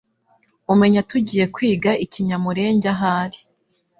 [0.73, 3.39] umenya tugiye kwiga ikinyamurenge ahari